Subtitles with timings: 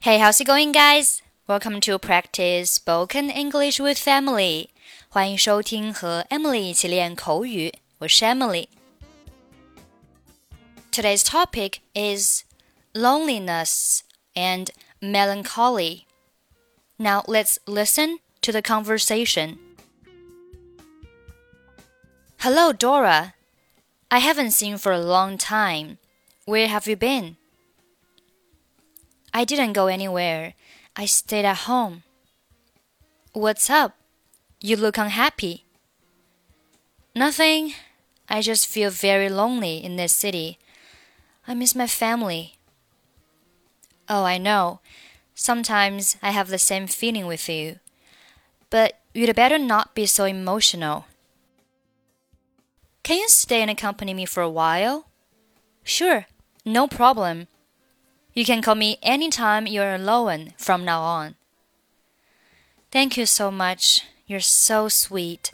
[0.00, 1.22] Hey, how's it going, guys?
[1.48, 4.68] Welcome to practice spoken English with Emily.
[5.08, 7.74] 欢迎收听和 Emily 一起练口语。
[7.98, 8.68] 我是 Emily。
[10.92, 12.44] Today's topic is
[12.94, 14.02] loneliness
[14.36, 14.68] and
[15.00, 16.04] melancholy.
[16.98, 19.58] Now let's listen to the conversation.
[22.38, 23.34] Hello, Dora.
[24.10, 25.98] I haven't seen you for a long time.
[26.44, 27.34] Where have you been?
[29.32, 30.54] I didn't go anywhere.
[30.96, 32.02] I stayed at home.
[33.32, 33.96] What's up?
[34.60, 35.64] You look unhappy.
[37.14, 37.74] Nothing.
[38.28, 40.58] I just feel very lonely in this city.
[41.46, 42.54] I miss my family.
[44.08, 44.80] Oh, I know.
[45.34, 47.78] Sometimes I have the same feeling with you.
[48.70, 51.06] But you'd better not be so emotional.
[53.02, 55.06] Can you stay and accompany me for a while?
[55.82, 56.26] Sure,
[56.64, 57.46] no problem.
[58.37, 61.35] You can call me anytime you're alone from now on.
[62.91, 64.01] Thank you so much.
[64.25, 65.51] You're so sweet.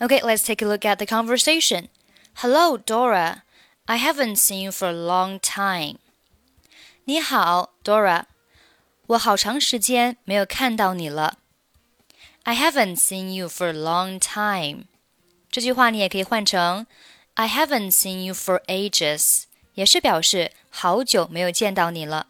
[0.00, 1.88] Okay, let's take a look at the conversation.
[2.36, 3.44] Hello, Dora.
[3.86, 5.98] I haven't seen you for a long time.
[7.04, 8.24] 你好，Dora，
[9.08, 11.38] 我好长时间没有看到你了。
[12.44, 14.84] I haven't seen you for a long time。
[15.50, 16.86] 这句话你也可以换成
[17.34, 19.44] I haven't seen you for ages，
[19.76, 22.28] 也是表示好久没有见到你了。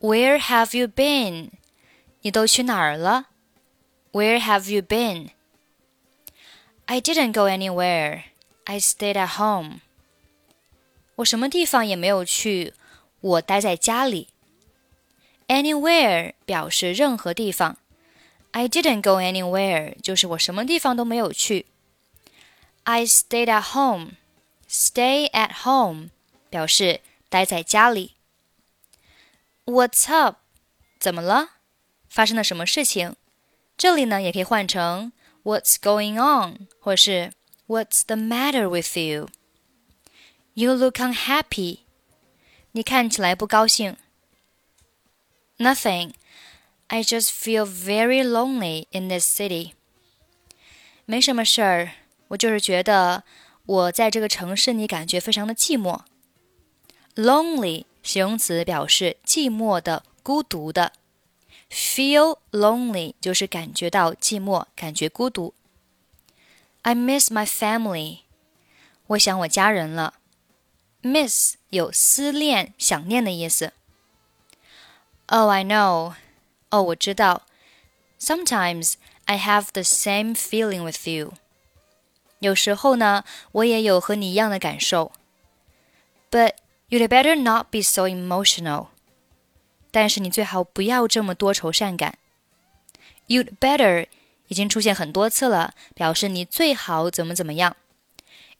[0.00, 1.50] Where have you been？
[2.22, 3.26] 你都去哪儿了？
[4.12, 5.30] Where have you been?
[6.86, 8.24] I didn't go anywhere.
[8.64, 9.80] I stayed at home.
[11.16, 12.74] 我什么地方也没有去，
[13.20, 14.28] 我待在家里。
[15.48, 17.76] Anywhere 表示任何地方。
[18.52, 21.66] I didn't go anywhere 就是我什么地方都没有去。
[22.82, 24.12] I stayed at home.
[24.68, 26.10] Stay at home
[26.49, 28.15] 表示待在家里。
[29.65, 30.37] What's up？
[30.99, 31.49] 怎么了？
[32.09, 33.15] 发生了什么事情？
[33.77, 35.11] 这里呢也可以换成
[35.43, 37.33] What's going on，或是
[37.67, 39.29] What's the matter with you?
[40.53, 41.79] You look unhappy.
[42.71, 43.97] 你看起来不高兴。
[45.57, 46.13] Nothing.
[46.87, 49.73] I just feel very lonely in this city.
[51.05, 51.91] 没什么事儿，
[52.29, 53.23] 我就是觉得
[53.65, 56.01] 我在这个城市里感觉非常的寂寞。
[57.16, 60.92] Lonely 形容词表示寂寞的、孤独的。
[61.70, 65.54] Feel lonely 就是感觉到寂寞，感觉孤独。
[66.82, 68.20] I miss my family，
[69.08, 70.14] 我想我家人了。
[71.02, 73.72] Miss 有思念、想念的意思。
[75.26, 76.14] Oh, I know，
[76.70, 77.42] 哦，我知道。
[78.18, 78.94] Sometimes
[79.26, 81.34] I have the same feeling with you。
[82.40, 85.12] 有时候呢，我也有和你一样的感受。
[86.30, 86.54] But
[86.88, 88.88] you'd better not be so emotional。
[89.90, 92.18] 但是你最好不要这么多愁善感。
[93.26, 94.06] You'd better
[94.48, 97.76] 已经出现很多次了，表示你最好怎么怎么样。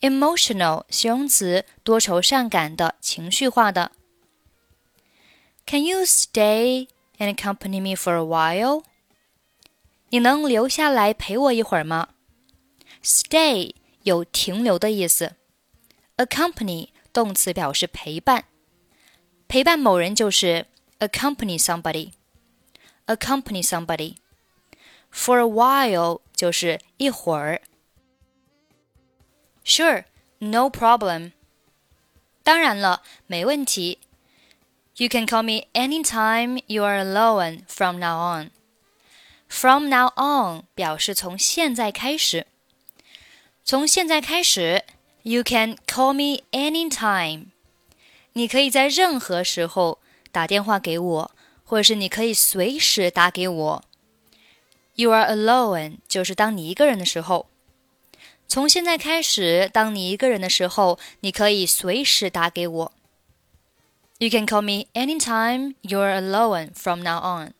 [0.00, 3.92] Emotional 形容词，多愁善感的，情绪化的。
[5.66, 6.88] Can you stay
[7.18, 8.82] and accompany me for a while？
[10.08, 12.08] 你能留下来陪我一会儿吗？
[13.04, 15.36] Stay 有停留的意思。
[16.16, 18.44] Accompany 动词表示陪伴，
[19.48, 20.66] 陪伴某人就是。
[21.00, 22.12] accompany somebody.
[23.06, 24.16] Accompany somebody.
[25.10, 27.62] For a while 就是一会儿。
[29.64, 30.04] Sure,
[30.38, 31.32] no problem.
[32.42, 33.98] 当然了，没问题。
[34.96, 38.50] You can call me anytime you are alone from now on.
[39.48, 42.46] From now on 表示从现在开始。
[43.64, 44.83] 从现在开始
[45.24, 47.46] ，You can call me anytime.
[48.32, 49.98] 你可以在任何时候
[50.30, 51.30] 打电话给我，
[51.64, 53.84] 或者是你可以随时打给我。
[54.94, 57.48] You are alone，就是当你一个人的时候。
[58.46, 62.92] 从现在开始，当你一个人的时候，你可以随时打给我。
[64.18, 67.54] You can call me anytime you are alone from now on.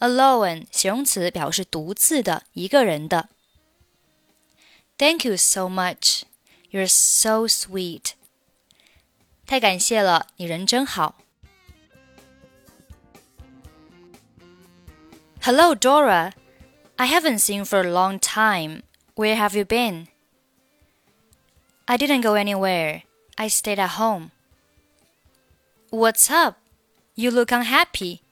[0.00, 3.28] Alone 形容词表示独自的、一个人的。
[4.98, 6.22] Thank you so much.
[6.70, 8.14] You're so sweet.
[9.46, 11.16] 太感谢了，你人真好。
[15.42, 16.32] Hello, Dora.
[16.96, 18.82] I haven't seen you for a long time.
[19.14, 20.08] Where have you been?
[21.86, 23.02] I didn't go anywhere.
[23.36, 24.30] I stayed at home.
[25.90, 26.56] What's up?
[27.14, 28.22] You look unhappy.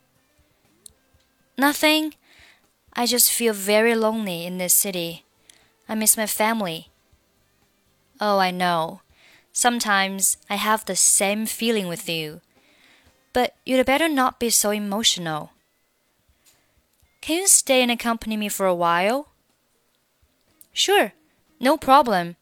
[1.55, 2.15] Nothing.
[2.93, 5.23] I just feel very lonely in this city.
[5.87, 6.89] I miss my family.
[8.20, 9.00] Oh, I know.
[9.52, 12.40] Sometimes I have the same feeling with you.
[13.32, 15.52] But you'd better not be so emotional.
[17.20, 19.28] Can you stay and accompany me for a while?
[20.72, 21.12] Sure,
[21.60, 22.36] no problem.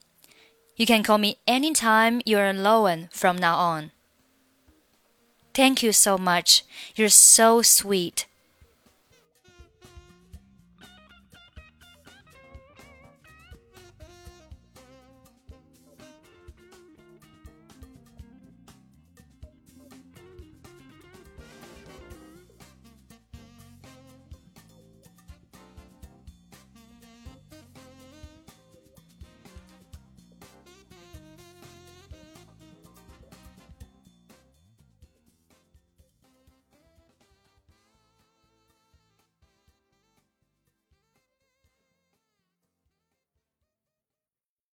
[0.76, 3.90] You can call me any time you're alone from now on.
[5.54, 6.64] Thank you so much.
[6.94, 8.26] You're so sweet.